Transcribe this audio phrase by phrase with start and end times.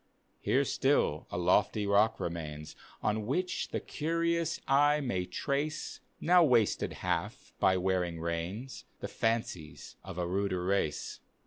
[0.39, 6.91] Here still a lofty rock remains, On which the curious eye may trace, (Now wasted
[7.05, 11.19] half by wearing rains,) The fancies of a ruder race.